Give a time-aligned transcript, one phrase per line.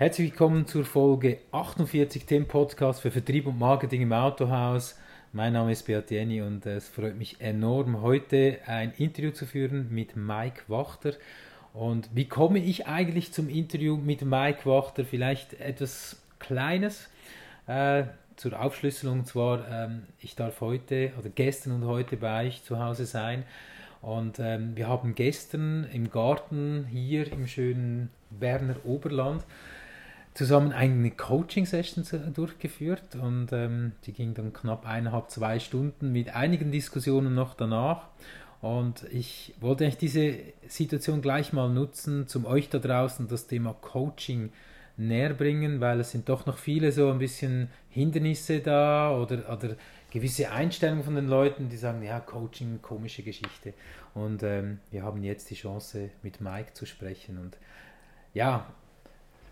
[0.00, 4.98] Herzlich willkommen zur Folge 48 dem Podcast für Vertrieb und Marketing im Autohaus.
[5.34, 9.92] Mein Name ist Beat Jenny und es freut mich enorm, heute ein Interview zu führen
[9.92, 11.12] mit Mike Wachter.
[11.74, 15.04] Und wie komme ich eigentlich zum Interview mit Mike Wachter?
[15.04, 17.10] Vielleicht etwas Kleines
[17.66, 18.04] äh,
[18.36, 19.18] zur Aufschlüsselung.
[19.18, 23.44] Und zwar, ähm, ich darf heute oder gestern und heute bei euch zu Hause sein.
[24.00, 29.44] Und ähm, wir haben gestern im Garten hier im schönen Berner Oberland
[30.40, 36.72] zusammen eine Coaching-Session durchgeführt und ähm, die ging dann knapp eineinhalb, zwei Stunden mit einigen
[36.72, 38.08] Diskussionen noch danach.
[38.62, 43.74] Und ich wollte eigentlich diese Situation gleich mal nutzen, zum euch da draußen das Thema
[43.74, 44.50] Coaching
[44.96, 49.76] näher bringen, weil es sind doch noch viele so ein bisschen Hindernisse da oder, oder
[50.10, 53.74] gewisse Einstellungen von den Leuten, die sagen, ja, Coaching, komische Geschichte.
[54.14, 57.36] Und ähm, wir haben jetzt die Chance, mit Mike zu sprechen.
[57.36, 57.58] Und
[58.32, 58.66] ja,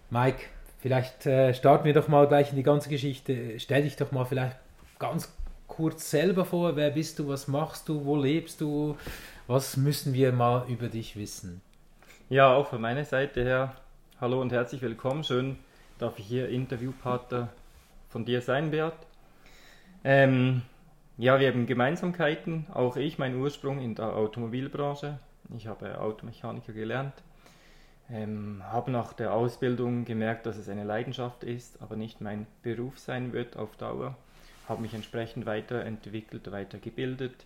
[0.09, 0.45] Mike,
[0.79, 3.59] vielleicht äh, starten wir doch mal gleich in die ganze Geschichte.
[3.61, 4.57] Stell dich doch mal vielleicht
[4.99, 5.33] ganz
[5.67, 6.77] kurz selber vor.
[6.77, 7.29] Wer bist du?
[7.29, 8.05] Was machst du?
[8.05, 8.97] Wo lebst du?
[9.47, 11.61] Was müssen wir mal über dich wissen?
[12.29, 13.75] Ja, auch von meiner Seite her.
[14.21, 15.25] Hallo und herzlich willkommen.
[15.25, 15.57] Schön,
[15.99, 17.49] darf ich hier Interviewpartner
[18.09, 18.97] von dir sein, Bert.
[20.05, 20.63] Ähm,
[21.17, 22.67] ja, wir haben Gemeinsamkeiten.
[22.73, 25.19] Auch ich, mein Ursprung in der Automobilbranche.
[25.57, 27.15] Ich habe Automechaniker gelernt.
[28.11, 32.99] Ähm, habe nach der Ausbildung gemerkt, dass es eine Leidenschaft ist, aber nicht mein Beruf
[32.99, 34.17] sein wird auf Dauer.
[34.67, 37.45] Habe mich entsprechend weiterentwickelt, weitergebildet.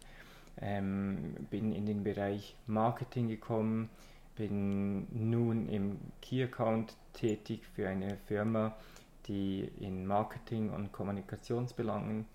[0.60, 3.88] Ähm, bin in den Bereich Marketing gekommen,
[4.36, 8.76] bin nun im Key Account tätig für eine Firma,
[9.26, 12.26] die in Marketing und Kommunikationsbelangen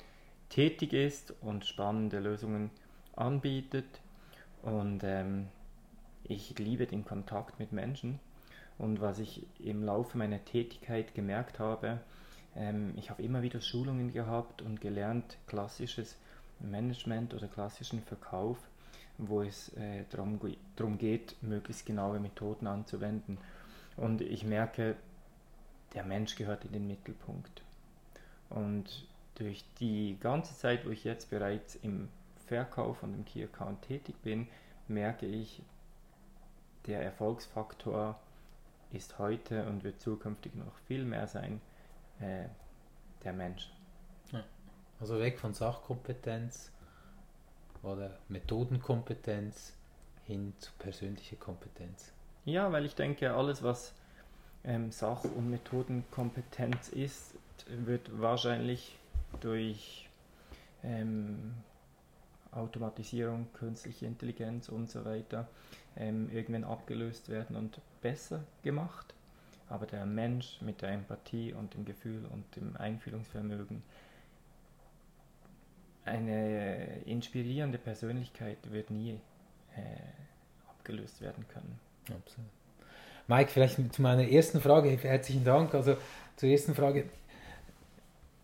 [0.49, 2.71] tätig ist und spannende Lösungen
[3.15, 4.01] anbietet.
[4.63, 5.47] Und ähm,
[6.29, 8.19] ich liebe den Kontakt mit Menschen.
[8.77, 11.99] Und was ich im Laufe meiner Tätigkeit gemerkt habe,
[12.55, 16.17] ähm, ich habe immer wieder Schulungen gehabt und gelernt, klassisches
[16.59, 18.57] Management oder klassischen Verkauf,
[19.17, 23.37] wo es äh, darum geht, möglichst genaue Methoden anzuwenden.
[23.95, 24.95] Und ich merke,
[25.93, 27.63] der Mensch gehört in den Mittelpunkt.
[28.49, 32.09] Und durch die ganze Zeit, wo ich jetzt bereits im
[32.45, 34.47] Verkauf und im Key Account tätig bin,
[34.87, 35.61] merke ich,
[36.87, 38.17] der Erfolgsfaktor
[38.91, 41.61] ist heute und wird zukünftig noch viel mehr sein,
[42.19, 42.45] äh,
[43.23, 43.69] der Mensch.
[44.99, 46.71] Also weg von Sachkompetenz
[47.83, 49.73] oder Methodenkompetenz
[50.25, 52.11] hin zu persönlicher Kompetenz.
[52.45, 53.93] Ja, weil ich denke, alles, was
[54.63, 57.35] ähm, Sach- und Methodenkompetenz ist,
[57.67, 58.97] wird wahrscheinlich
[59.39, 60.09] durch
[60.83, 61.53] ähm,
[62.57, 65.47] Automatisierung, künstliche Intelligenz und so weiter
[65.95, 69.13] ähm, irgendwann abgelöst werden und besser gemacht.
[69.69, 73.83] Aber der Mensch mit der Empathie und dem Gefühl und dem Einfühlungsvermögen,
[76.05, 79.19] eine inspirierende Persönlichkeit wird nie
[79.75, 79.81] äh,
[80.69, 81.79] abgelöst werden können.
[82.03, 82.49] Absolut.
[83.27, 85.75] Mike, vielleicht zu meiner ersten Frage, herzlichen Dank.
[85.75, 85.97] Also
[86.37, 87.09] zur ersten Frage,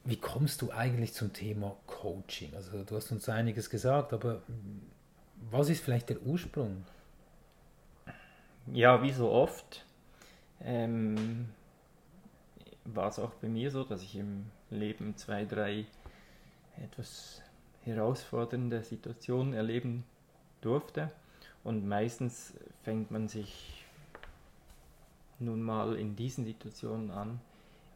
[0.03, 2.53] wie kommst du eigentlich zum Thema Coaching?
[2.53, 4.41] Also du hast uns einiges gesagt, aber
[5.49, 6.85] was ist vielleicht der Ursprung?
[8.67, 9.85] Ja, wie so oft
[10.61, 11.47] ähm,
[12.83, 15.85] war es auch bei mir so, dass ich im Leben zwei, drei
[16.75, 17.41] etwas
[17.83, 20.03] herausfordernde Situationen erleben
[20.59, 21.09] durfte.
[21.63, 22.53] Und meistens
[22.83, 23.85] fängt man sich
[25.39, 27.39] nun mal in diesen Situationen an,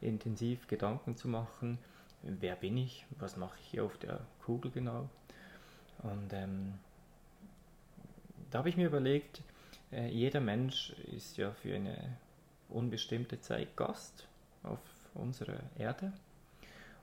[0.00, 1.78] intensiv Gedanken zu machen,
[2.22, 5.08] wer bin ich, was mache ich hier auf der Kugel genau.
[6.02, 6.74] Und ähm,
[8.50, 9.42] da habe ich mir überlegt,
[9.92, 12.16] äh, jeder Mensch ist ja für eine
[12.68, 14.28] unbestimmte Zeit Gast
[14.62, 14.80] auf
[15.14, 16.12] unserer Erde.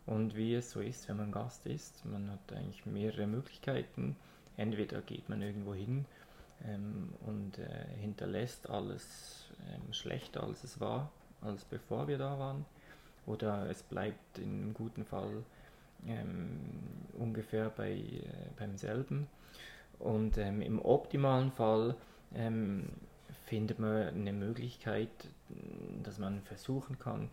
[0.05, 4.15] Und wie es so ist, wenn man Gast ist, man hat eigentlich mehrere Möglichkeiten.
[4.55, 6.05] Entweder geht man irgendwo hin
[6.63, 12.65] ähm, und äh, hinterlässt alles ähm, schlechter, als es war, als bevor wir da waren.
[13.25, 15.43] Oder es bleibt einem guten Fall
[16.07, 16.59] ähm,
[17.17, 18.21] ungefähr bei, äh,
[18.57, 19.27] beim selben.
[19.99, 21.95] Und ähm, im optimalen Fall
[22.33, 22.89] ähm,
[23.45, 25.09] findet man eine Möglichkeit,
[26.03, 27.29] dass man versuchen kann,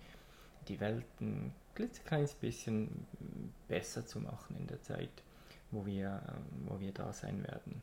[0.69, 3.07] die Welt ein klitzekleines bisschen
[3.69, 5.11] besser zu machen in der Zeit,
[5.71, 6.23] wo wir,
[6.67, 7.83] wo wir da sein werden.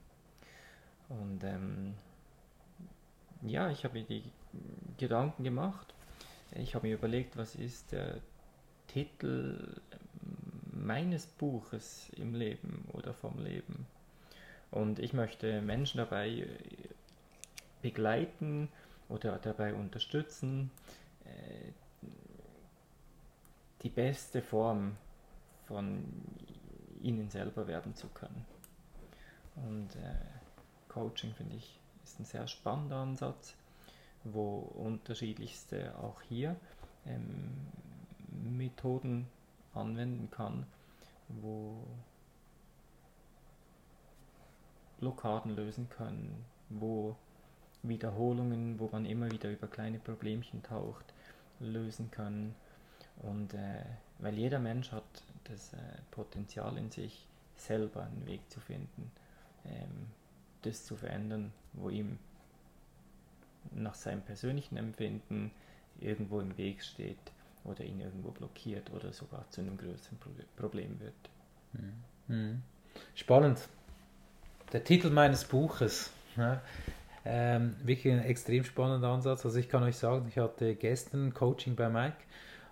[1.10, 1.96] Und ähm,
[3.42, 4.24] ja, ich habe mir die
[4.98, 5.94] Gedanken gemacht.
[6.52, 8.22] Ich habe mir überlegt, was ist der
[8.88, 9.80] Titel
[10.72, 13.86] meines Buches im Leben oder vom Leben.
[14.72, 16.48] Und ich möchte Menschen dabei
[17.82, 18.70] begleiten
[19.08, 20.72] oder dabei unterstützen,
[21.26, 21.72] äh,
[23.82, 24.98] die beste Form
[25.68, 26.04] von
[27.02, 28.46] ihnen selber werden zu können.
[29.56, 30.16] Und äh,
[30.90, 33.56] Coaching finde ich ist ein sehr spannender Ansatz,
[34.34, 36.56] wo unterschiedlichste auch hier
[37.06, 37.56] ähm,
[38.58, 39.28] Methoden
[39.74, 40.66] anwenden kann,
[41.28, 41.84] wo
[45.00, 47.16] Blockaden lösen können, wo
[47.84, 51.14] Wiederholungen, wo man immer wieder über kleine Problemchen taucht,
[51.60, 52.54] lösen kann.
[53.22, 53.86] Und äh,
[54.20, 55.78] weil jeder Mensch hat das äh,
[56.12, 59.12] Potenzial in sich, selber einen Weg zu finden,
[59.66, 60.08] ähm,
[60.62, 62.18] das zu verändern, wo ihm
[63.72, 65.52] nach seinem persönlichen Empfinden
[66.00, 67.18] irgendwo im Weg steht
[67.64, 70.18] oder ihn irgendwo blockiert oder sogar zu einem größeren
[70.56, 71.14] Problem wird.
[72.28, 72.62] Mhm.
[73.16, 73.68] Spannend.
[74.72, 76.12] Der Titel meines Buches.
[76.38, 76.62] Ja,
[77.26, 79.46] ähm, wirklich ein extrem spannender Ansatz.
[79.46, 82.18] Also ich kann euch sagen, ich hatte gestern Coaching bei Mike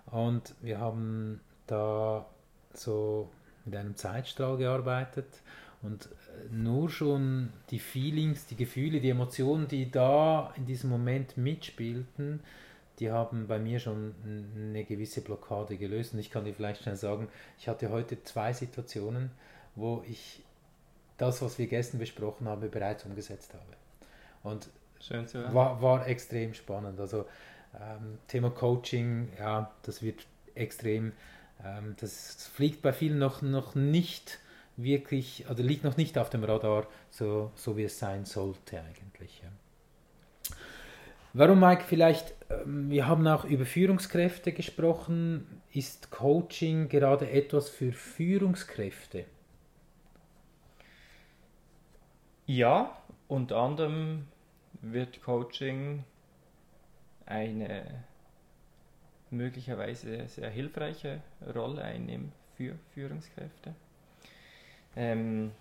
[0.06, 2.26] und wir haben da
[2.72, 3.30] so
[3.64, 5.26] mit einem Zeitstrahl gearbeitet
[5.82, 11.36] und äh, nur schon die Feelings, die Gefühle, die Emotionen, die da in diesem Moment
[11.36, 12.40] mitspielten,
[12.98, 14.14] die haben bei mir schon
[14.56, 16.14] eine gewisse Blockade gelöst.
[16.14, 17.28] Und ich kann dir vielleicht schnell sagen,
[17.58, 19.30] ich hatte heute zwei Situationen,
[19.76, 20.42] wo ich
[21.16, 23.76] das, was wir gestern besprochen haben, bereits umgesetzt habe.
[24.42, 24.68] Und
[25.54, 26.98] war, war extrem spannend.
[26.98, 27.26] Also
[27.74, 31.12] ähm, Thema Coaching, ja, das wird extrem,
[31.64, 34.40] ähm, das fliegt bei vielen noch, noch nicht
[34.78, 39.42] wirklich, oder liegt noch nicht auf dem Radar, so, so wie es sein sollte eigentlich.
[39.42, 40.56] Ja.
[41.34, 45.60] Warum, Mike, vielleicht, ähm, wir haben auch über Führungskräfte gesprochen.
[45.72, 49.24] Ist Coaching gerade etwas für Führungskräfte?
[52.46, 52.96] Ja,
[53.26, 54.26] unter anderem
[54.80, 56.04] wird Coaching
[57.26, 58.04] eine
[59.30, 61.20] möglicherweise sehr hilfreiche
[61.54, 63.74] Rolle einnehmen für Führungskräfte.
[64.98, 65.52] Ähm,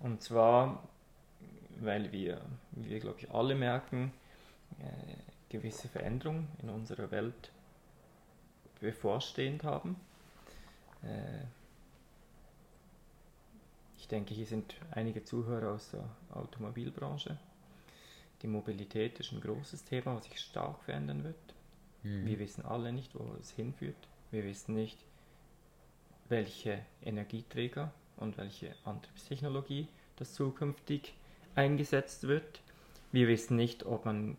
[0.00, 0.82] und zwar
[1.80, 2.40] weil wir,
[2.72, 4.12] wie wir glaube ich alle merken,
[4.80, 5.16] äh,
[5.48, 7.52] gewisse Veränderungen in unserer Welt
[8.80, 9.96] bevorstehend haben.
[11.02, 11.44] Äh,
[13.96, 16.04] ich denke, hier sind einige Zuhörer aus der
[16.34, 17.38] Automobilbranche.
[18.42, 21.54] Die Mobilität ist ein großes Thema, was sich stark verändern wird.
[22.04, 22.26] Mhm.
[22.26, 23.96] Wir wissen alle nicht, wo es hinführt.
[24.30, 24.98] Wir wissen nicht,
[26.28, 31.14] welche Energieträger und welche Antriebstechnologie das zukünftig
[31.54, 32.60] eingesetzt wird.
[33.12, 34.36] Wir wissen nicht, ob man,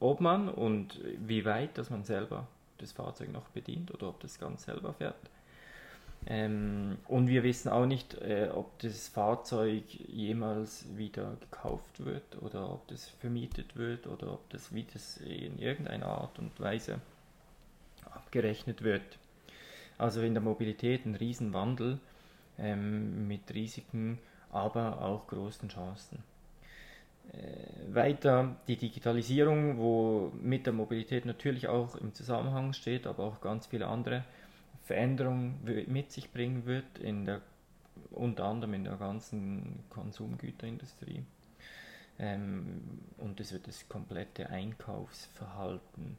[0.00, 2.46] ob man und wie weit, dass man selber
[2.78, 5.30] das Fahrzeug noch bedient oder ob das ganz selber fährt.
[6.26, 12.70] Ähm, und wir wissen auch nicht, äh, ob das Fahrzeug jemals wieder gekauft wird oder
[12.72, 17.00] ob das vermietet wird oder ob das, wie das in irgendeiner Art und Weise
[18.10, 19.18] abgerechnet wird.
[19.98, 21.98] Also in der Mobilität ein Riesenwandel
[22.58, 24.18] ähm, mit Risiken
[24.54, 26.22] aber auch großen Chancen.
[27.32, 33.40] Äh, weiter die Digitalisierung, wo mit der Mobilität natürlich auch im Zusammenhang steht, aber auch
[33.40, 34.24] ganz viele andere
[34.84, 35.58] Veränderungen
[35.88, 37.40] mit sich bringen wird, in der,
[38.12, 41.24] unter anderem in der ganzen Konsumgüterindustrie.
[42.18, 46.16] Ähm, und es wird das komplette Einkaufsverhalten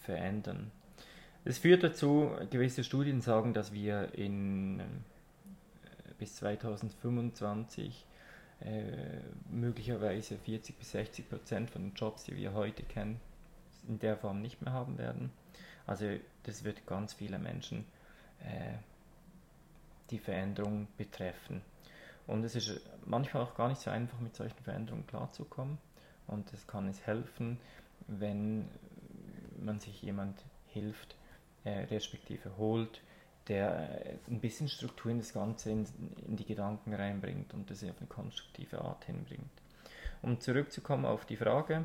[0.00, 0.72] verändern.
[1.48, 4.82] Es führt dazu, gewisse Studien sagen, dass wir in
[6.18, 8.04] bis 2025
[8.62, 8.82] äh,
[9.48, 13.20] möglicherweise 40 bis 60 Prozent von den Jobs, die wir heute kennen,
[13.86, 15.30] in der Form nicht mehr haben werden.
[15.86, 16.06] Also
[16.42, 17.84] das wird ganz viele Menschen
[18.40, 18.78] äh,
[20.10, 21.62] die Veränderung betreffen.
[22.26, 25.78] Und es ist manchmal auch gar nicht so einfach, mit solchen Veränderungen klarzukommen.
[26.26, 27.60] Und es kann es helfen,
[28.08, 28.68] wenn
[29.60, 31.25] man sich jemand hilft, äh,
[31.70, 33.00] respektive holt,
[33.48, 35.86] der äh, ein bisschen Struktur in das Ganze in,
[36.26, 39.50] in, die Gedanken reinbringt und das auf eine konstruktive Art hinbringt.
[40.22, 41.84] Um zurückzukommen auf die Frage,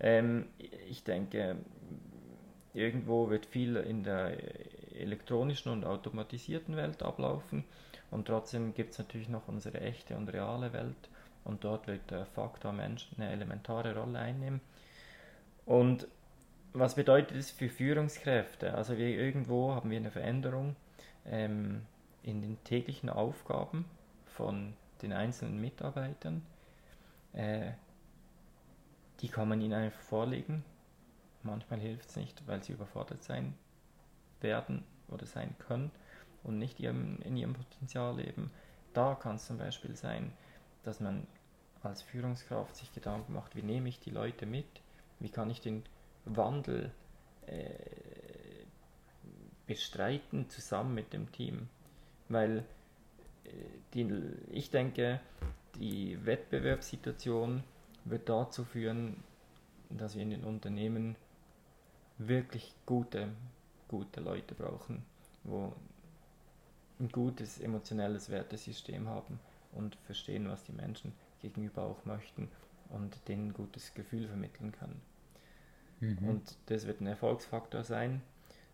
[0.00, 0.46] ähm,
[0.88, 1.56] ich denke,
[2.74, 4.36] irgendwo wird viel in der
[4.94, 7.64] elektronischen und automatisierten Welt ablaufen
[8.10, 11.10] und trotzdem gibt es natürlich noch unsere echte und reale Welt
[11.44, 14.60] und dort wird der Faktor Mensch eine elementare Rolle einnehmen.
[15.64, 16.08] Und
[16.78, 18.74] was bedeutet das für Führungskräfte?
[18.74, 20.76] Also wir irgendwo haben wir eine Veränderung
[21.24, 21.82] ähm,
[22.22, 23.84] in den täglichen Aufgaben
[24.26, 26.42] von den einzelnen Mitarbeitern.
[27.32, 27.72] Äh,
[29.20, 30.64] die kann man ihnen einfach vorlegen.
[31.42, 33.54] Manchmal hilft es nicht, weil sie überfordert sein
[34.40, 35.90] werden oder sein können
[36.42, 38.50] und nicht ihrem, in ihrem Potenzial leben.
[38.92, 40.32] Da kann es zum Beispiel sein,
[40.82, 41.26] dass man
[41.82, 44.66] als Führungskraft sich Gedanken macht, wie nehme ich die Leute mit,
[45.20, 45.84] wie kann ich den
[46.26, 46.92] Wandel
[47.46, 47.62] äh,
[49.66, 51.68] bestreiten zusammen mit dem Team.
[52.28, 52.64] Weil
[53.44, 53.50] äh,
[53.94, 54.08] die,
[54.50, 55.20] ich denke,
[55.76, 57.62] die Wettbewerbssituation
[58.04, 59.22] wird dazu führen,
[59.90, 61.16] dass wir in den Unternehmen
[62.18, 63.28] wirklich gute,
[63.88, 65.04] gute Leute brauchen,
[65.44, 65.72] wo
[66.98, 69.38] ein gutes emotionelles Wertesystem haben
[69.72, 72.48] und verstehen, was die Menschen gegenüber auch möchten
[72.88, 75.00] und denen ein gutes Gefühl vermitteln können.
[76.00, 76.28] Mhm.
[76.28, 78.22] Und das wird ein Erfolgsfaktor sein.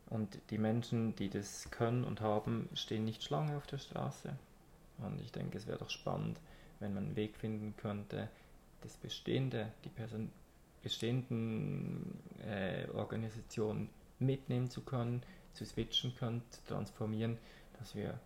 [0.06, 4.36] Und die Menschen, die das können und haben, stehen nicht Schlange auf der Straße.
[4.98, 6.38] Und ich denke, es wäre doch spannend,
[6.80, 8.28] wenn man einen Weg finden könnte,
[8.82, 10.30] das Bestehende, die Person,
[10.82, 13.88] bestehenden äh, Organisationen
[14.18, 17.38] mitnehmen zu können, zu switchen können, zu transformieren,
[17.78, 18.18] dass wir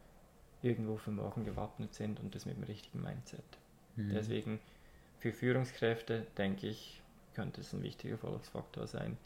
[0.62, 3.44] irgendwo für morgen gewappnet sind und das mit dem richtigen Mindset.
[3.96, 4.10] Mhm.
[4.12, 4.60] Deswegen
[5.18, 7.02] für Führungskräfte, denke ich,
[7.36, 9.18] könnte es ein wichtiger Erfolgsfaktor sein,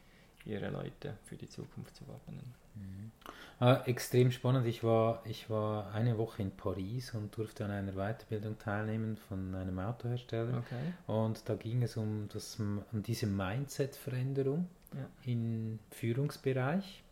[0.44, 2.42] ihre Leute für die Zukunft zu wappnen.
[2.74, 3.12] Mhm.
[3.60, 4.66] Ah, extrem spannend.
[4.66, 9.54] Ich war, ich war eine Woche in Paris und durfte an einer Weiterbildung teilnehmen von
[9.54, 10.58] einem Autohersteller.
[10.58, 10.92] Okay.
[11.06, 15.32] Und da ging es um, das, um diese Mindset-Veränderung ja.
[15.32, 17.04] im Führungsbereich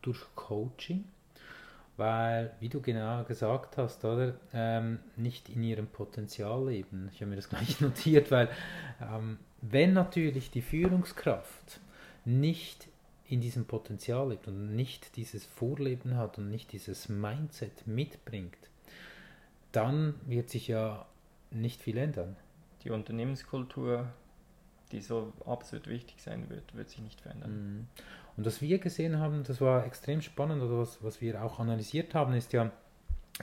[0.00, 1.04] durch Coaching.
[1.96, 7.10] Weil, wie du genau gesagt hast, oder, ähm, nicht in ihrem Potenzial leben.
[7.12, 8.48] Ich habe mir das gleich notiert, weil
[9.02, 11.80] ähm, wenn natürlich die Führungskraft
[12.24, 12.88] nicht
[13.28, 18.56] in diesem Potenzial lebt und nicht dieses Vorleben hat und nicht dieses Mindset mitbringt,
[19.72, 21.06] dann wird sich ja
[21.50, 22.36] nicht viel ändern.
[22.84, 24.06] Die Unternehmenskultur,
[24.92, 27.50] die so absolut wichtig sein wird, wird sich nicht verändern.
[27.50, 27.86] Mhm.
[28.36, 32.14] Und was wir gesehen haben, das war extrem spannend, oder was, was wir auch analysiert
[32.14, 32.70] haben, ist ja,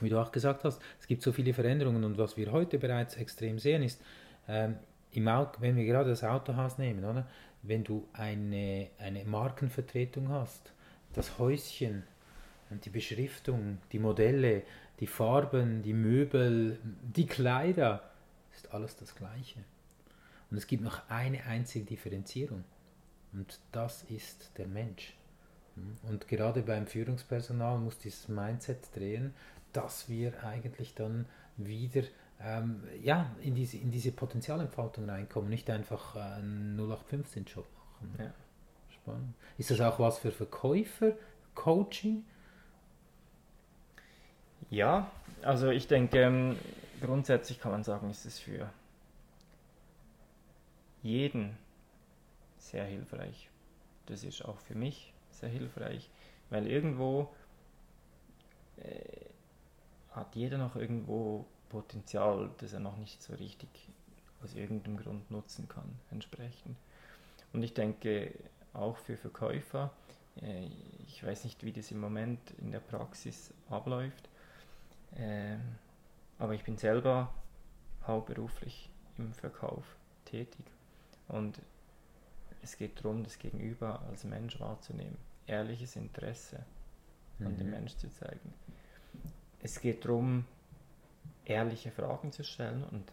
[0.00, 3.14] wie du auch gesagt hast, es gibt so viele Veränderungen und was wir heute bereits
[3.16, 4.00] extrem sehen, ist,
[4.48, 4.76] ähm,
[5.16, 7.26] im Auto, wenn wir gerade das Autohaus nehmen, oder?
[7.68, 10.72] wenn du eine, eine Markenvertretung hast,
[11.12, 12.04] das Häuschen
[12.84, 14.62] die Beschriftung, die Modelle,
[14.98, 18.10] die Farben, die Möbel, die Kleider,
[18.52, 19.60] ist alles das Gleiche.
[20.50, 22.64] Und es gibt noch eine einzige Differenzierung.
[23.32, 25.14] Und das ist der Mensch.
[26.02, 29.32] Und gerade beim Führungspersonal muss dieses Mindset drehen,
[29.72, 32.02] dass wir eigentlich dann wieder
[32.40, 38.14] ähm, ja, in, diese, in diese Potenzialentfaltung reinkommen, nicht einfach einen 0815-Job machen.
[38.18, 38.34] Ja.
[38.88, 39.34] Spannend.
[39.58, 41.12] Ist das auch was für Verkäufer,
[41.54, 42.24] Coaching?
[44.68, 45.10] Ja,
[45.42, 46.56] also ich denke, ähm,
[47.00, 48.70] grundsätzlich kann man sagen, ist es für
[51.02, 51.56] jeden
[52.58, 53.48] sehr hilfreich.
[54.06, 56.10] Das ist auch für mich sehr hilfreich,
[56.50, 57.32] weil irgendwo
[58.76, 59.26] äh,
[60.10, 63.68] hat jeder noch irgendwo Potenzial, das er noch nicht so richtig
[64.42, 66.76] aus irgendeinem Grund nutzen kann, entsprechend.
[67.52, 68.32] Und ich denke
[68.72, 69.90] auch für Verkäufer,
[70.42, 70.68] äh,
[71.06, 74.28] ich weiß nicht, wie das im Moment in der Praxis abläuft,
[75.16, 75.60] ähm,
[76.38, 77.32] aber ich bin selber
[78.06, 79.84] hauptberuflich im Verkauf
[80.26, 80.64] tätig
[81.28, 81.60] und
[82.62, 86.64] es geht darum, das Gegenüber als Mensch wahrzunehmen, ehrliches Interesse
[87.40, 87.58] an mhm.
[87.58, 88.52] dem Mensch zu zeigen.
[89.60, 90.44] Es geht darum,
[91.46, 93.10] ehrliche Fragen zu stellen und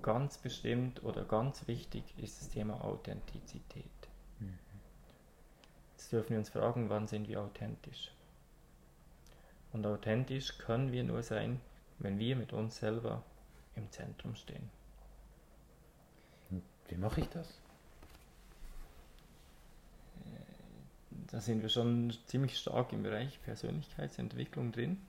[0.00, 3.84] ganz bestimmt oder ganz wichtig ist das Thema Authentizität.
[4.38, 4.58] Mhm.
[5.92, 8.12] Jetzt dürfen wir uns fragen, wann sind wir authentisch?
[9.72, 11.60] Und authentisch können wir nur sein,
[11.98, 13.22] wenn wir mit uns selber
[13.76, 14.70] im Zentrum stehen.
[16.88, 17.58] Wie mache ich das?
[21.30, 25.00] Da sind wir schon ziemlich stark im Bereich Persönlichkeitsentwicklung drin.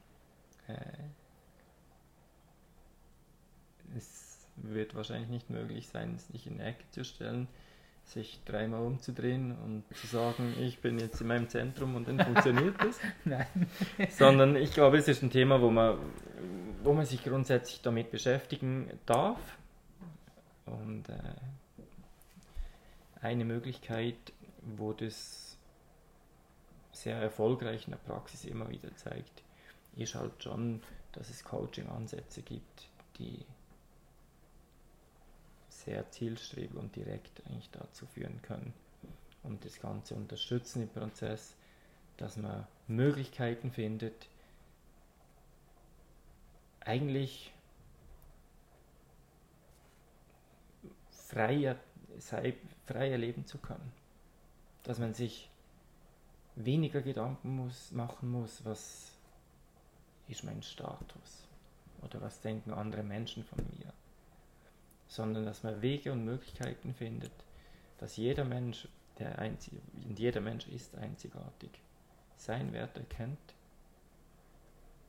[0.67, 0.74] Äh,
[3.98, 7.48] es wird wahrscheinlich nicht möglich sein, sich in die Ecke zu stellen,
[8.05, 12.75] sich dreimal umzudrehen und zu sagen, ich bin jetzt in meinem Zentrum und dann funktioniert
[12.82, 13.00] das.
[13.25, 13.48] Nein.
[14.10, 15.98] Sondern ich glaube, es ist ein Thema, wo man,
[16.84, 19.58] wo man sich grundsätzlich damit beschäftigen darf.
[20.65, 21.17] Und äh,
[23.22, 24.15] eine Möglichkeit,
[24.62, 25.58] wo das
[26.91, 29.43] sehr erfolgreich in der Praxis immer wieder zeigt,
[29.95, 30.81] ist halt schon,
[31.12, 33.45] dass es Coaching-Ansätze gibt, die
[35.69, 38.73] sehr zielstrebig und direkt eigentlich dazu führen können
[39.43, 41.55] und das Ganze unterstützen im Prozess,
[42.17, 44.27] dass man Möglichkeiten findet,
[46.79, 47.53] eigentlich
[51.12, 51.77] freier,
[52.17, 53.91] sei, freier leben zu können.
[54.83, 55.50] Dass man sich
[56.55, 59.12] weniger Gedanken muss, machen muss, was
[60.27, 61.47] ist mein Status?
[62.01, 63.93] Oder was denken andere Menschen von mir,
[65.07, 67.31] sondern dass man Wege und Möglichkeiten findet,
[67.97, 68.87] dass jeder Mensch
[69.19, 69.73] der einzig,
[70.15, 71.71] jeder Mensch ist einzigartig,
[72.35, 73.53] sein Wert erkennt,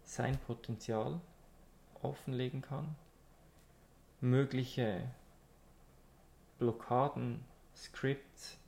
[0.04, 1.20] sein Potenzial
[2.02, 2.94] offenlegen kann,
[4.20, 5.02] mögliche
[6.58, 7.44] Blockaden,
[7.74, 8.58] Scripts,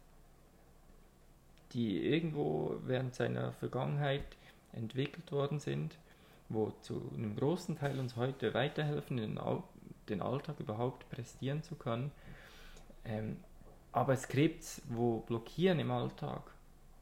[1.72, 4.24] die irgendwo während seiner Vergangenheit
[4.72, 5.96] entwickelt worden sind,
[6.48, 9.16] wo zu einem großen Teil uns heute weiterhelfen,
[10.08, 12.12] den Alltag überhaupt prestieren zu können.
[13.04, 13.36] Ähm,
[13.92, 16.42] aber Skripts, wo blockieren im Alltag,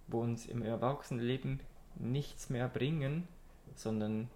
[0.07, 1.61] wo uns im Erwachsenenleben
[1.97, 3.27] nichts mehr bringen,
[3.75, 4.29] sondern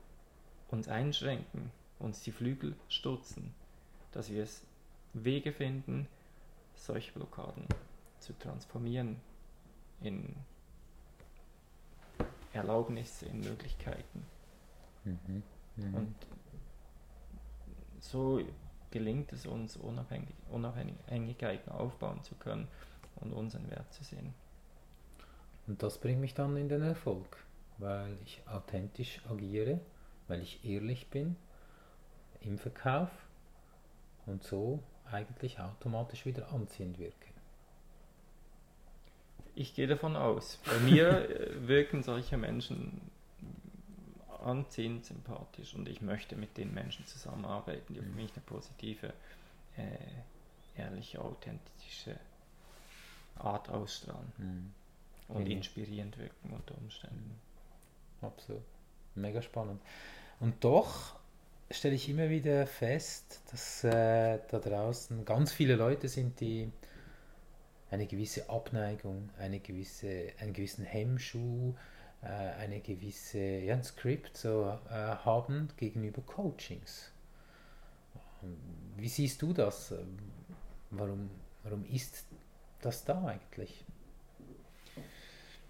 [0.71, 3.55] uns einschränken, uns die Flügel stutzen,
[4.13, 4.63] dass wir es
[5.15, 6.07] Wege finden,
[6.75, 7.65] solche Blockaden
[8.19, 9.17] zu transformieren
[10.01, 10.35] in
[12.53, 14.25] Erlaubnisse, in Möglichkeiten.
[15.09, 15.43] Mhm.
[15.77, 15.95] Mhm.
[15.95, 16.15] Und
[18.01, 18.41] so
[18.91, 22.69] gelingt es uns, Unabhängig Unabhängigkeiten aufbauen zu können
[23.17, 24.35] und unseren Wert zu sehen.
[25.67, 27.37] Und das bringt mich dann in den Erfolg,
[27.77, 29.81] weil ich authentisch agiere,
[30.27, 31.37] weil ich ehrlich bin
[32.41, 33.11] im Verkauf
[34.27, 37.29] und so eigentlich automatisch wieder anziehend wirke.
[39.55, 40.61] Ich gehe davon aus.
[40.65, 43.08] Bei mir äh, wirken solche Menschen
[44.43, 48.15] anziehend, sympathisch und ich möchte mit den Menschen zusammenarbeiten, die mhm.
[48.15, 49.13] mich eine positive,
[49.77, 52.19] äh, ehrliche, authentische
[53.37, 54.75] Art ausstrahlen mhm.
[55.29, 55.51] und mhm.
[55.51, 57.39] inspirierend wirken unter Umständen.
[58.21, 58.63] Absolut.
[59.15, 59.81] Mega spannend.
[60.41, 61.17] Und doch
[61.71, 66.71] stelle ich immer wieder fest, dass äh, da draußen ganz viele Leute sind, die
[67.91, 71.75] eine gewisse Abneigung, eine gewisse, einen gewissen Hemmschuh,
[72.27, 77.13] eine gewisse, ja, ein Skript so äh, haben gegenüber Coachings.
[78.97, 79.95] Wie siehst du das?
[80.91, 81.31] Warum,
[81.63, 82.27] warum ist
[82.81, 83.85] das da eigentlich?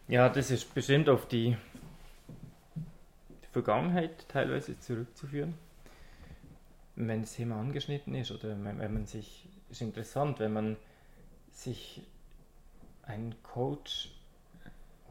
[0.06, 1.56] Ja, das ist bestimmt auf die
[3.52, 5.54] Vergangenheit teilweise zurückzuführen
[7.06, 10.76] wenn das Thema angeschnitten ist oder wenn, wenn man sich, ist interessant, wenn man
[11.52, 12.02] sich
[13.02, 14.10] einen Coach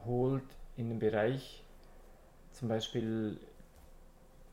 [0.04, 0.44] holt
[0.78, 1.64] in dem Bereich,
[2.52, 3.36] zum Beispiel,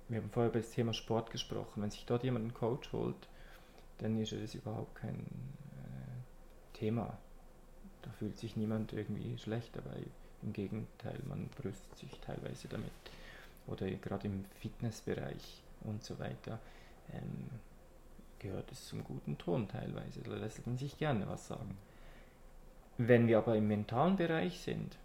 [0.10, 3.30] wir haben vorher über das Thema Sport gesprochen, wenn sich dort jemand einen Coach holt,
[4.00, 7.18] dann ist das überhaupt kein äh, Thema.
[8.02, 10.04] Da fühlt sich niemand irgendwie schlecht dabei.
[10.42, 12.92] Im Gegenteil, man brüstet sich teilweise damit.
[13.68, 16.60] Oder gerade im Fitnessbereich und so weiter
[17.14, 17.50] ähm,
[18.40, 20.22] gehört es zum guten Ton teilweise.
[20.22, 21.78] Da lässt man sich gerne was sagen.
[22.98, 24.98] Wenn wir aber im mentalen Bereich sind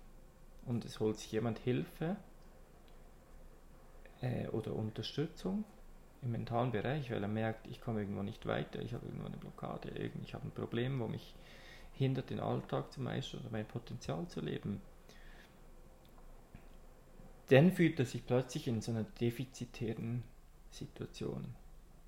[0.66, 2.16] und es holt sich jemand Hilfe
[4.20, 5.64] äh, oder Unterstützung
[6.22, 9.38] im mentalen Bereich, weil er merkt, ich komme irgendwo nicht weiter, ich habe irgendwo eine
[9.38, 9.90] Blockade,
[10.22, 11.34] ich habe ein Problem, wo mich
[11.94, 14.80] hindert, den Alltag zu meistern oder mein Potenzial zu leben,
[17.48, 20.22] dann fühlt er sich plötzlich in so einer defizitären
[20.70, 21.54] Situation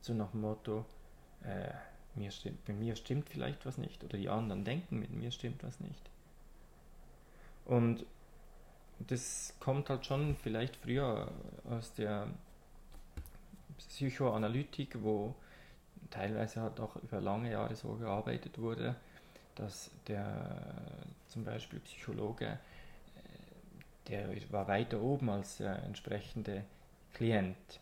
[0.02, 0.84] so nach dem Motto,
[1.44, 1.70] äh,
[2.14, 5.62] mir stimmt, bei mir stimmt vielleicht was nicht oder die anderen denken, mit mir stimmt
[5.62, 6.10] was nicht.
[7.64, 8.04] Und
[9.06, 11.30] das kommt halt schon vielleicht früher
[11.68, 12.28] aus der
[13.78, 15.34] Psychoanalytik, wo
[16.10, 18.96] teilweise halt auch über lange Jahre so gearbeitet wurde,
[19.54, 20.74] dass der
[21.28, 26.64] zum Beispiel Psychologe, äh, der war weiter oben als der entsprechende
[27.14, 27.80] Klient.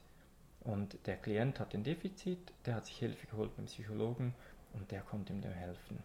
[0.61, 4.35] Und der Klient hat ein Defizit, der hat sich Hilfe geholt beim Psychologen
[4.74, 5.98] und der konnte ihm dann helfen.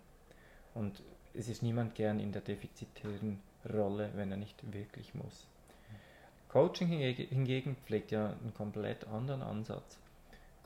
[0.74, 3.42] Und es ist niemand gern in der defizitären
[3.74, 5.48] Rolle, wenn er nicht wirklich muss.
[6.50, 10.00] Coaching hingegen pflegt ja einen komplett anderen Ansatz.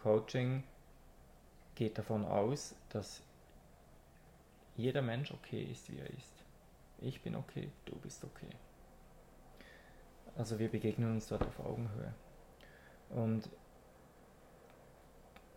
[0.03, 0.63] Coaching
[1.75, 3.21] geht davon aus, dass
[4.75, 6.33] jeder Mensch okay ist, wie er ist.
[7.01, 8.49] Ich bin okay, du bist okay.
[10.37, 12.13] Also wir begegnen uns dort auf Augenhöhe.
[13.09, 13.49] Und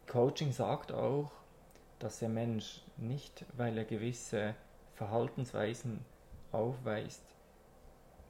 [0.06, 1.30] Coaching sagt auch,
[1.98, 4.54] dass der Mensch nicht, weil er gewisse
[4.94, 6.04] Verhaltensweisen
[6.50, 7.31] aufweist,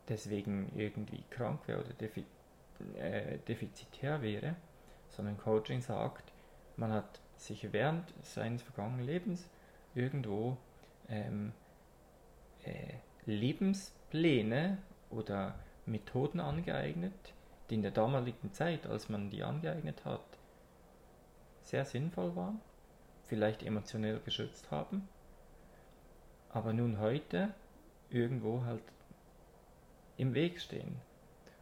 [0.08, 2.24] deswegen irgendwie krank wäre oder defi
[2.96, 4.56] äh, defizitär wäre,
[5.08, 6.32] sondern Coaching sagt,
[6.76, 9.48] man hat sich während seines vergangenen Lebens
[9.94, 10.56] irgendwo
[11.08, 11.52] ähm,
[12.64, 12.94] äh,
[13.26, 14.78] Lebenspläne
[15.10, 15.54] oder
[15.86, 17.12] Methoden angeeignet,
[17.70, 20.24] die in der damaligen Zeit, als man die angeeignet hat,
[21.62, 22.60] sehr sinnvoll waren,
[23.26, 25.08] vielleicht emotionell geschützt haben,
[26.50, 27.54] aber nun heute
[28.10, 28.82] irgendwo halt
[30.16, 30.96] im Weg stehen.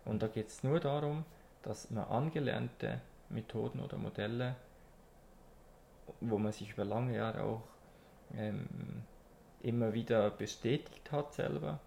[0.04, 1.24] Und da geht es nur darum,
[1.62, 4.56] dass man angelernte Methoden oder Modelle,
[6.20, 7.62] wo man sich über lange Jahre auch
[8.34, 9.04] ähm,
[9.62, 11.80] immer wieder bestätigt hat selber,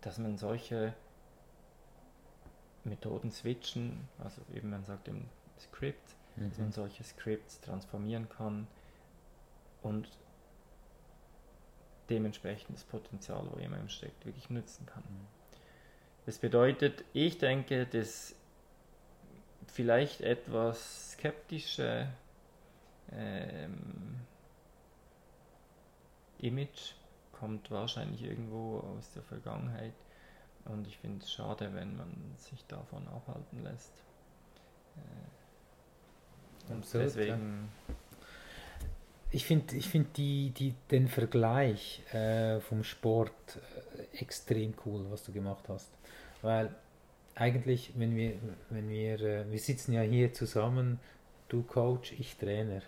[0.00, 0.94] dass man solche
[2.84, 5.26] Methoden switchen, also eben man sagt im
[5.58, 6.48] Script, mhm.
[6.48, 8.66] dass man solche Scripts transformieren kann
[9.82, 10.08] und
[12.08, 15.02] dementsprechend das Potenzial, wo jemand steckt, wirklich nutzen kann.
[15.02, 15.39] Mhm.
[16.26, 18.34] Das bedeutet, ich denke, dass
[19.66, 22.08] vielleicht etwas skeptische
[23.12, 24.20] ähm,
[26.38, 26.92] Image
[27.32, 29.94] kommt wahrscheinlich irgendwo aus der Vergangenheit
[30.66, 33.92] und ich finde es schade, wenn man sich davon abhalten lässt.
[34.96, 37.68] Äh, und Absolut, deswegen.
[37.88, 37.94] Ja.
[39.32, 45.22] Ich finde ich find die, die, den Vergleich äh, vom Sport äh, extrem cool, was
[45.22, 45.88] du gemacht hast.
[46.42, 46.74] Weil
[47.34, 48.34] eigentlich, wenn wir,
[48.70, 50.98] wenn wir, äh, wir sitzen ja hier zusammen,
[51.48, 52.82] du Coach, ich Trainer,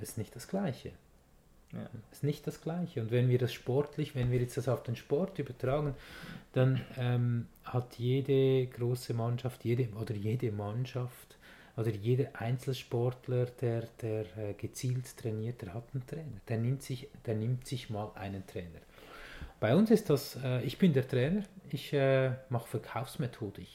[0.00, 0.92] ist nicht das Gleiche.
[1.72, 1.88] Ja.
[2.10, 3.00] Ist nicht das Gleiche.
[3.00, 5.94] Und wenn wir das sportlich, wenn wir jetzt das auf den Sport übertragen,
[6.52, 11.36] dann ähm, hat jede große Mannschaft, jede oder jede Mannschaft
[11.76, 16.40] oder jeder Einzelsportler, der, der äh, gezielt trainiert, der hat einen Trainer.
[16.48, 18.80] Der nimmt sich, der nimmt sich mal einen Trainer.
[19.60, 23.68] Bei uns ist das, äh, ich bin der Trainer, ich äh, mache Verkaufsmethodik,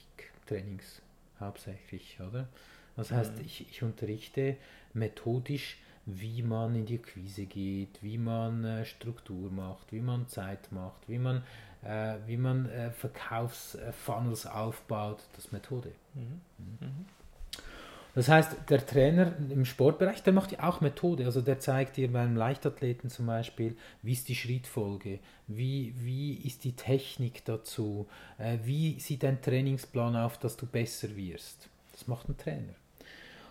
[0.47, 1.01] Trainings
[1.39, 2.47] hauptsächlich, oder?
[2.95, 3.45] Das heißt, mhm.
[3.45, 4.57] ich, ich unterrichte
[4.93, 10.71] methodisch wie man in die Akquise geht, wie man äh, Struktur macht, wie man Zeit
[10.71, 11.43] macht, wie man,
[11.83, 15.91] äh, wie man äh, Verkaufsfunnels aufbaut, das ist Methode.
[16.13, 16.41] Mhm.
[16.79, 17.05] Mhm.
[18.15, 21.25] Das heißt, der Trainer im Sportbereich, der macht ja auch Methode.
[21.25, 26.63] Also der zeigt dir beim Leichtathleten zum Beispiel, wie ist die Schrittfolge, wie, wie ist
[26.63, 31.67] die Technik dazu, äh, wie sieht dein Trainingsplan auf, dass du besser wirst.
[31.91, 32.73] Das macht ein Trainer.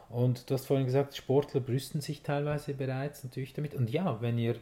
[0.08, 3.74] Und du hast vorhin gesagt, Sportler brüsten sich teilweise bereits natürlich damit.
[3.74, 4.56] Und ja, wenn ihr,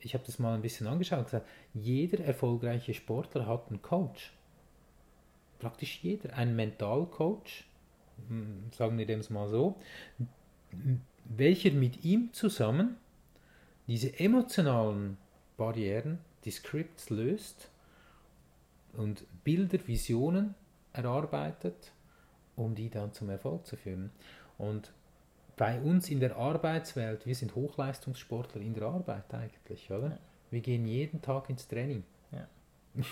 [0.00, 4.32] ich habe das mal ein bisschen angeschaut und gesagt, jeder erfolgreiche Sportler hat einen Coach.
[5.60, 6.34] Praktisch jeder.
[6.36, 7.64] Ein Mentalcoach,
[8.72, 9.76] sagen wir dem mal so,
[11.24, 12.96] welcher mit ihm zusammen
[13.86, 15.16] diese emotionalen
[15.56, 17.70] Barrieren, die Scripts löst
[18.94, 20.54] und Bilder, Visionen
[20.92, 21.92] erarbeitet,
[22.56, 24.10] um die dann zum Erfolg zu führen.
[24.58, 24.92] Und
[25.56, 30.08] bei uns in der Arbeitswelt, wir sind Hochleistungssportler in der Arbeit eigentlich, oder?
[30.08, 30.18] Ja.
[30.50, 32.04] Wir gehen jeden Tag ins Training.
[32.32, 32.46] Ja.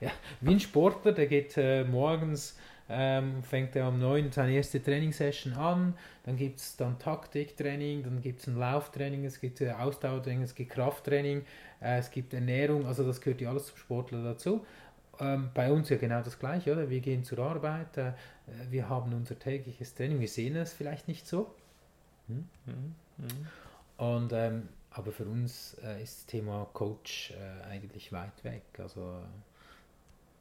[0.00, 0.10] ja
[0.40, 2.58] wie ein Sportler, der geht äh, morgens,
[2.92, 8.20] ähm, fängt er um 9 seine erste Trainingssession an, dann gibt es dann Taktiktraining, dann
[8.20, 11.44] gibt es ein Lauftraining, es gibt äh, Ausdauertraining, es gibt Krafttraining,
[11.80, 14.64] äh, es gibt Ernährung, also das gehört ja alles zum Sportler dazu
[15.20, 16.88] ähm, bei uns ja genau das Gleiche, oder?
[16.90, 18.12] Wir gehen zur Arbeit, äh,
[18.70, 21.54] wir haben unser tägliches Training, wir sehen es vielleicht nicht so.
[22.28, 22.48] Hm?
[22.66, 22.94] Mhm.
[23.18, 23.46] Mhm.
[24.04, 28.62] Und, ähm, aber für uns äh, ist das Thema Coach äh, eigentlich weit weg.
[28.78, 29.22] Also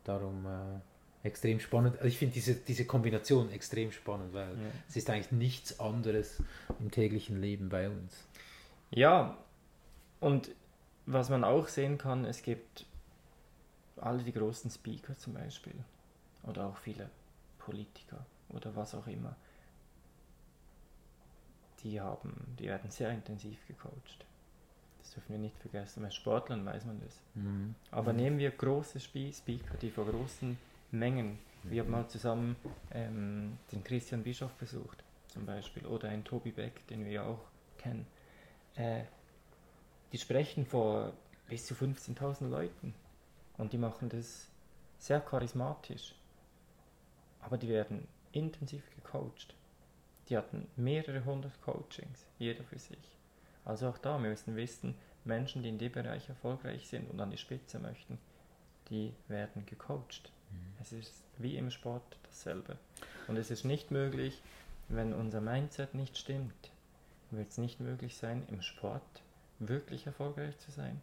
[0.03, 0.79] darum äh,
[1.23, 1.95] extrem spannend.
[1.97, 4.71] Also ich finde diese, diese Kombination extrem spannend, weil ja.
[4.88, 6.41] es ist eigentlich nichts anderes
[6.79, 8.25] im täglichen Leben bei uns.
[8.89, 9.38] Ja,
[10.19, 10.51] und
[11.05, 12.86] was man auch sehen kann, es gibt
[13.97, 15.75] alle die großen Speaker zum Beispiel
[16.43, 17.10] oder auch viele
[17.60, 19.36] Politiker oder was auch immer,
[21.84, 24.25] die haben, die werden sehr intensiv gecoacht.
[24.99, 26.03] Das dürfen wir nicht vergessen.
[26.03, 27.19] Bei Sportlern weiß man das.
[27.34, 27.75] Mhm.
[27.89, 30.57] Aber nehmen wir große Speaker, die vor großen
[30.91, 32.56] Mengen, wir haben mal zusammen
[32.91, 37.45] ähm, den Christian Bischof besucht, zum Beispiel, oder einen Tobi Beck, den wir ja auch
[37.77, 38.06] kennen.
[38.75, 39.04] Äh,
[40.12, 41.13] die sprechen vor
[41.47, 42.93] bis zu 15.000 Leuten.
[43.58, 44.49] Und die machen das
[44.97, 46.15] sehr charismatisch.
[47.41, 49.56] Aber die werden intensiv gecoacht.
[50.30, 53.17] Die hatten mehrere hundert Coachings, jeder für sich.
[53.65, 57.32] Also auch da, wir müssen wissen, Menschen, die in dem Bereich erfolgreich sind und an
[57.32, 58.17] die Spitze möchten,
[58.89, 60.32] die werden gecoacht.
[60.81, 62.77] Es ist wie im Sport dasselbe.
[63.27, 64.41] Und es ist nicht möglich,
[64.87, 66.71] wenn unser Mindset nicht stimmt,
[67.29, 69.03] wird es nicht möglich sein, im Sport
[69.59, 70.99] wirklich erfolgreich zu sein.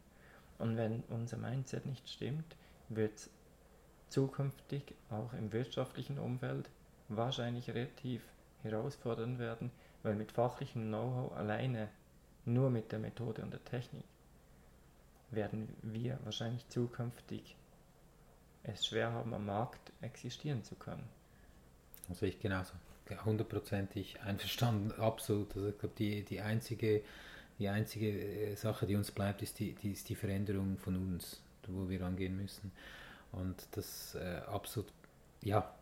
[0.58, 2.56] Und wenn unser Mindset nicht stimmt,
[2.88, 3.30] wird es
[4.08, 6.68] zukünftig auch im wirtschaftlichen Umfeld
[7.08, 8.22] wahrscheinlich relativ
[8.62, 9.70] herausfordernd werden,
[10.02, 11.88] weil mit fachlichem Know-how alleine,
[12.44, 14.04] nur mit der Methode und der Technik,
[15.30, 17.56] werden wir wahrscheinlich zukünftig
[18.74, 21.04] es schwer haben, am Markt existieren zu können.
[22.08, 22.72] Also ich genauso,
[23.24, 25.54] hundertprozentig einverstanden, absolut.
[25.56, 27.02] Also ich glaube, die, die einzige
[27.58, 31.42] die einzige äh, Sache, die uns bleibt, ist die, die, ist die Veränderung von uns,
[31.66, 32.70] wo wir angehen müssen.
[33.32, 34.86] Und das äh, absolut,
[35.42, 35.74] ja,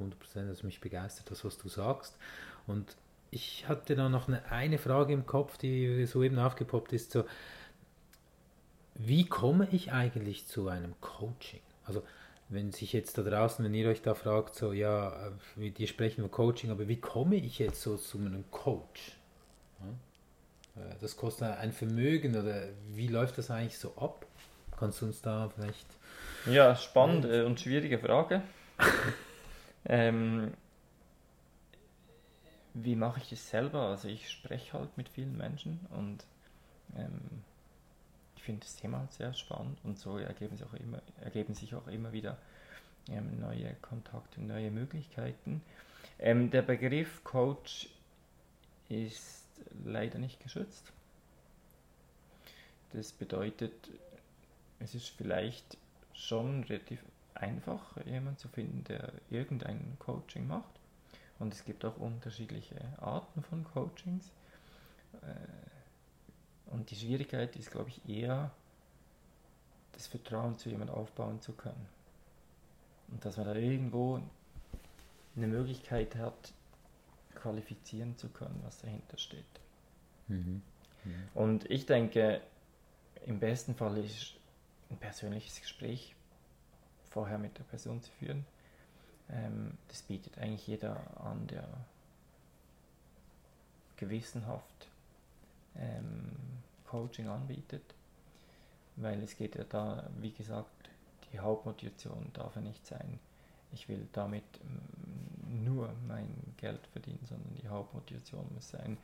[0.00, 2.16] 100% das mich begeistert, das, was du sagst.
[2.66, 2.96] Und
[3.30, 7.12] ich hatte da noch eine, eine Frage im Kopf, die so eben aufgepoppt ist.
[7.12, 7.24] So,
[8.94, 11.60] wie komme ich eigentlich zu einem Coaching?
[11.86, 12.02] Also
[12.48, 16.22] wenn sich jetzt da draußen, wenn ihr euch da fragt, so ja, äh, dir sprechen
[16.22, 19.16] wir Coaching, aber wie komme ich jetzt so zu einem Coach?
[20.76, 24.26] Äh, das kostet ein Vermögen oder wie läuft das eigentlich so ab?
[24.78, 25.86] Kannst du uns da vielleicht.
[26.46, 28.42] Ja, spannende und schwierige Frage.
[29.86, 30.52] ähm,
[32.74, 33.88] wie mache ich das selber?
[33.88, 36.24] Also ich spreche halt mit vielen Menschen und
[36.96, 37.42] ähm,
[38.46, 42.12] finde das Thema sehr spannend und so ergeben sich auch immer, ergeben sich auch immer
[42.12, 42.38] wieder
[43.08, 45.62] ähm, neue Kontakte, neue Möglichkeiten.
[46.18, 47.88] Ähm, der Begriff Coach
[48.88, 49.44] ist
[49.84, 50.92] leider nicht geschützt.
[52.92, 53.72] Das bedeutet,
[54.78, 55.76] es ist vielleicht
[56.14, 57.04] schon relativ
[57.34, 60.80] einfach, jemanden zu finden, der irgendein Coaching macht.
[61.40, 64.30] Und es gibt auch unterschiedliche Arten von Coachings.
[65.22, 65.75] Äh,
[66.66, 68.50] und die Schwierigkeit ist, glaube ich, eher,
[69.92, 71.86] das Vertrauen zu jemandem aufbauen zu können.
[73.08, 74.20] Und dass man da irgendwo
[75.36, 76.52] eine Möglichkeit hat,
[77.34, 79.44] qualifizieren zu können, was dahinter steht.
[80.28, 80.62] Mhm.
[81.04, 81.28] Mhm.
[81.34, 82.40] Und ich denke,
[83.24, 84.34] im besten Fall ist
[84.90, 86.14] ein persönliches Gespräch
[87.10, 88.44] vorher mit der Person zu führen.
[89.30, 91.68] Ähm, das bietet eigentlich jeder an, der
[93.96, 94.88] gewissenhaft
[95.76, 96.55] ähm,
[96.96, 97.82] Coaching anbietet,
[98.96, 100.88] weil es geht ja da, wie gesagt,
[101.30, 103.18] die Hauptmotivation darf ja nicht sein,
[103.72, 108.96] ich will damit mm, nur mein Geld verdienen, sondern die Hauptmotivation muss sein,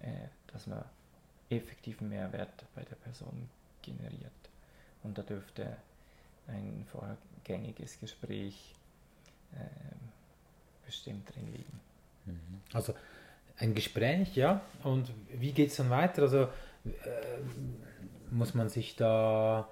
[0.00, 0.82] äh, dass man
[1.50, 3.50] effektiven Mehrwert bei der Person
[3.82, 4.32] generiert.
[5.02, 5.76] Und da dürfte
[6.46, 8.74] ein vorgängiges Gespräch
[9.52, 11.80] äh, bestimmt drin liegen.
[12.24, 12.60] Mhm.
[12.72, 12.94] Also
[13.58, 14.62] ein Gespräch, ja.
[14.84, 16.22] Und wie geht es dann weiter?
[16.22, 16.48] Also
[18.30, 19.68] muss man sich da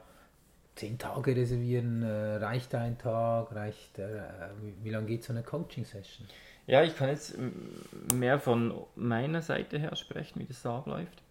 [0.75, 2.03] zehn Tage reservieren?
[2.03, 3.55] Äh, reicht ein Tag?
[3.55, 4.23] Reicht, äh,
[4.61, 6.27] wie, wie lange geht so eine Coaching-Session?
[6.67, 7.37] Ja, ich kann jetzt
[8.13, 11.23] mehr von meiner Seite her sprechen, wie das da abläuft.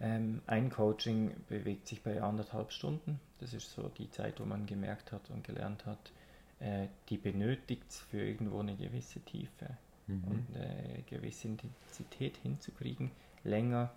[0.00, 3.20] Ähm, ein Coaching bewegt sich bei anderthalb Stunden.
[3.38, 6.12] Das ist so die Zeit, wo man gemerkt hat und gelernt hat,
[6.58, 10.24] äh, die benötigt es für irgendwo eine gewisse Tiefe mhm.
[10.24, 13.10] und eine gewisse Intensität hinzukriegen.
[13.44, 13.90] Länger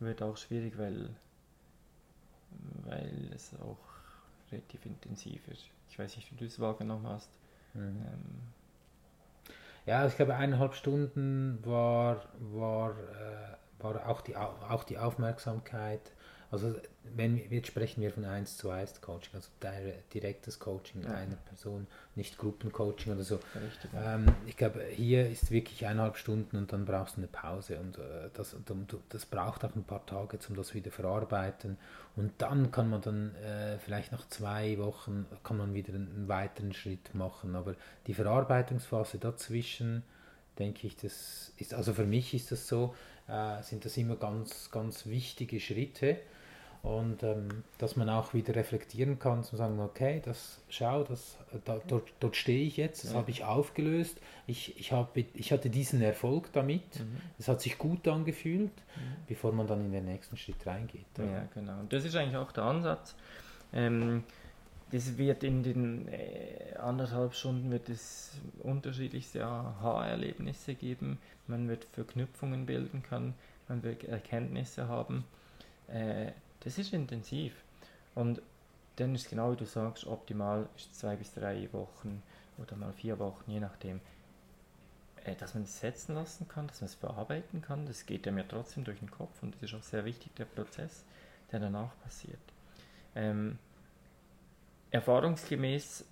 [0.00, 1.10] wird auch schwierig, weil,
[2.84, 3.78] weil es auch
[4.52, 5.66] relativ intensiv ist.
[5.88, 7.30] Ich weiß nicht, wie du es wahrgenommen hast.
[7.74, 7.80] Mhm.
[7.82, 8.40] Ähm,
[9.86, 16.12] ja, ich glaube, eineinhalb Stunden war, war äh, war auch die, auch die Aufmerksamkeit.
[16.50, 16.74] Also
[17.14, 19.48] wenn jetzt sprechen wir von 1 zu 1 Coaching, also
[20.12, 21.10] direktes Coaching ja.
[21.10, 23.36] einer Person, nicht Gruppencoaching oder so.
[23.54, 27.78] Richtig, ähm, ich glaube, hier ist wirklich eineinhalb Stunden und dann brauchst du eine Pause
[27.78, 28.56] und äh, das,
[29.08, 31.78] das braucht auch ein paar Tage, um das wieder verarbeiten.
[32.14, 36.72] Und dann kann man dann äh, vielleicht nach zwei Wochen kann man wieder einen weiteren
[36.72, 37.54] Schritt machen.
[37.54, 37.74] Aber
[38.06, 40.02] die Verarbeitungsphase dazwischen,
[40.58, 42.94] denke ich, das ist, also für mich ist das so,
[43.28, 46.18] äh, sind das immer ganz, ganz wichtige Schritte.
[46.82, 51.80] Und ähm, dass man auch wieder reflektieren kann, zu sagen, okay, das schau, das, da,
[51.88, 53.18] dort, dort stehe ich jetzt, das ja.
[53.18, 56.82] habe ich aufgelöst, ich, ich, hab, ich hatte diesen Erfolg damit,
[57.38, 57.52] es mhm.
[57.52, 59.00] hat sich gut angefühlt, mhm.
[59.26, 61.06] bevor man dann in den nächsten Schritt reingeht.
[61.18, 61.80] Ja, genau.
[61.80, 63.16] Und das ist eigentlich auch der Ansatz.
[63.72, 64.22] Ähm,
[64.92, 71.18] das wird in den äh, anderthalb Stunden wird es unterschiedlichste Aha-Erlebnisse geben.
[71.48, 73.34] Man wird Verknüpfungen bilden können,
[73.68, 75.24] man wird Erkenntnisse haben.
[75.88, 76.32] Äh,
[76.66, 77.54] das ist intensiv.
[78.16, 78.42] Und
[78.96, 82.22] dann ist genau wie du sagst, optimal ist zwei bis drei Wochen
[82.58, 84.00] oder mal vier Wochen, je nachdem,
[85.24, 87.86] äh, dass man es setzen lassen kann, dass man es verarbeiten kann.
[87.86, 91.04] Das geht ja trotzdem durch den Kopf und das ist auch sehr wichtig, der Prozess,
[91.52, 92.40] der danach passiert.
[93.14, 93.58] Ähm,
[94.90, 96.04] Erfahrungsgemäß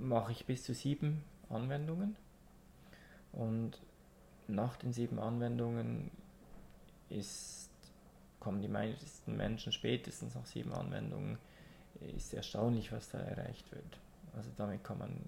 [0.00, 2.14] mache ich bis zu sieben Anwendungen
[3.32, 3.80] und
[4.46, 6.12] nach den sieben Anwendungen
[7.10, 7.70] ist,
[8.40, 11.38] kommen die meisten Menschen spätestens nach sieben Anwendungen.
[12.16, 13.98] Ist erstaunlich, was da erreicht wird.
[14.36, 15.18] Also damit kann man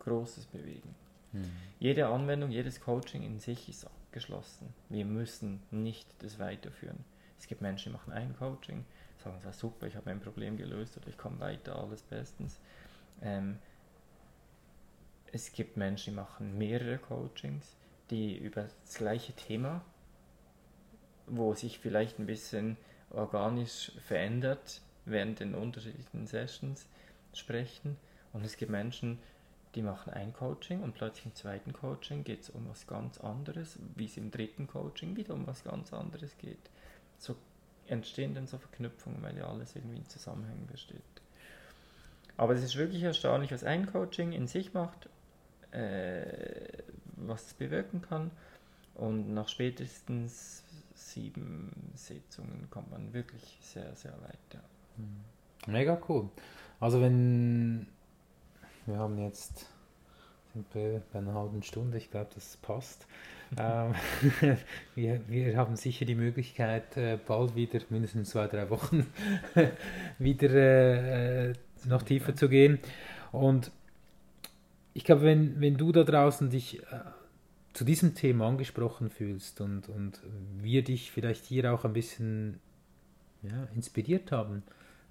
[0.00, 0.94] Großes bewegen.
[1.32, 1.50] Mhm.
[1.78, 4.74] Jede Anwendung, jedes Coaching in sich ist abgeschlossen.
[4.88, 7.04] Wir müssen nicht das weiterführen.
[7.38, 8.84] Es gibt Menschen, die machen ein Coaching,
[9.22, 12.60] sagen, das super, ich habe mein Problem gelöst oder ich komme weiter, alles bestens.
[13.22, 13.58] Ähm,
[15.32, 17.76] es gibt Menschen, die machen mehrere Coachings,
[18.10, 19.82] die über das gleiche Thema,
[21.26, 22.76] wo sich vielleicht ein bisschen
[23.10, 26.86] organisch verändert während den unterschiedlichen Sessions
[27.32, 27.96] sprechen.
[28.32, 29.18] Und es gibt Menschen,
[29.74, 33.78] die machen ein Coaching und plötzlich im zweiten Coaching geht es um was ganz anderes,
[33.96, 36.70] wie es im dritten Coaching wieder um was ganz anderes geht.
[37.18, 37.36] so
[37.86, 41.02] entstehen dann so Verknüpfungen, weil ja alles irgendwie in Zusammenhängen besteht.
[42.36, 45.08] Aber es ist wirklich erstaunlich, was ein Coaching in sich macht,
[45.70, 46.82] äh,
[47.16, 48.30] was es bewirken kann.
[48.94, 50.63] Und nach spätestens
[50.94, 54.38] sieben Sitzungen kommt man wirklich sehr, sehr weit.
[54.52, 54.60] Ja.
[54.96, 55.72] Mhm.
[55.72, 56.28] Mega cool.
[56.80, 57.86] Also wenn
[58.86, 59.66] wir haben jetzt
[60.54, 63.06] sind bei einer halben Stunde, ich glaube, das passt.
[63.58, 63.94] ähm,
[64.94, 69.06] wir, wir haben sicher die Möglichkeit, äh, bald wieder, mindestens zwei, drei Wochen,
[70.18, 71.52] wieder äh,
[71.84, 72.78] noch tiefer zu gehen.
[73.32, 73.70] Und
[74.92, 77.00] ich glaube, wenn, wenn du da draußen dich äh,
[77.74, 80.20] zu diesem Thema angesprochen fühlst und, und
[80.62, 82.60] wir dich vielleicht hier auch ein bisschen
[83.42, 84.62] ja, inspiriert haben,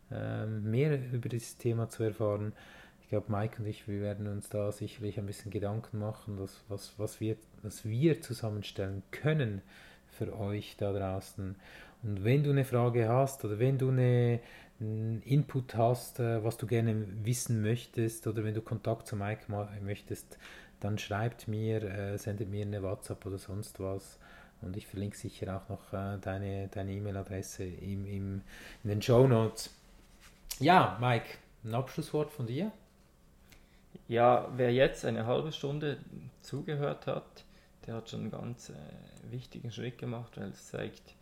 [0.10, 2.54] äh, mehr über dieses Thema zu erfahren,
[3.02, 6.63] ich glaube, Mike und ich, wir werden uns da sicherlich ein bisschen Gedanken machen, dass,
[6.69, 9.62] was, was, wir, was wir zusammenstellen können
[10.08, 11.56] für euch da draußen.
[12.02, 14.39] Und wenn du eine Frage hast oder wenn du eine,
[14.80, 19.45] einen Input hast, äh, was du gerne wissen möchtest oder wenn du Kontakt zu Mike
[19.84, 20.38] möchtest,
[20.84, 24.19] dann schreibt mir, äh, sendet mir eine WhatsApp oder sonst was.
[24.62, 28.41] Und ich verlinke sicher auch noch äh, deine E-Mail-Adresse im, im,
[28.84, 29.69] in den Show Notes.
[30.60, 32.72] Ja, Mike, ein Abschlusswort von dir?
[34.08, 35.98] Ja, wer jetzt eine halbe Stunde
[36.41, 37.46] zugehört hat,
[37.88, 38.74] der hat schon einen ganz äh,
[39.32, 41.15] wichtigen Schritt gemacht, weil es zeigt,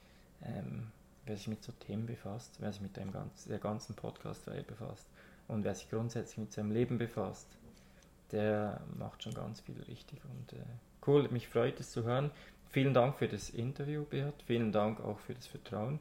[0.43, 0.87] ähm,
[1.25, 5.07] wer sich mit so Themen befasst, wer sich mit dem ganz, der ganzen Podcast-Reihe befasst
[5.47, 7.47] und wer sich grundsätzlich mit seinem Leben befasst,
[8.31, 10.19] der macht schon ganz viel richtig.
[10.25, 10.63] Und äh,
[11.07, 12.31] cool, mich freut es zu hören.
[12.69, 14.43] Vielen Dank für das Interview, Beat.
[14.47, 15.99] Vielen Dank auch für das Vertrauen.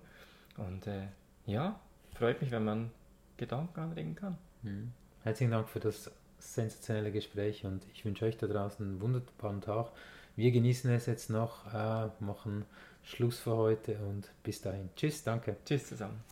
[0.57, 1.09] Und äh,
[1.47, 1.81] ja,
[2.15, 2.91] freut mich, wenn man
[3.37, 4.39] Gedanken anregen kann.
[4.63, 4.93] Mhm.
[5.23, 9.91] Herzlichen Dank für das sensationelle Gespräch und ich wünsche euch da draußen einen wunderbaren Tag.
[10.37, 12.65] Wir genießen es jetzt noch, äh, machen
[13.03, 14.89] Schluss für heute und bis dahin.
[14.97, 15.57] Tschüss, danke.
[15.65, 16.23] Tschüss zusammen.